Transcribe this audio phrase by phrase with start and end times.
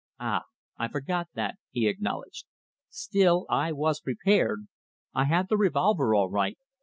[0.19, 0.45] "Ah!
[0.79, 2.45] I forgot that," he acknowledged.
[2.89, 4.65] "Still, I was prepared,
[5.13, 6.57] I had the revolver all right.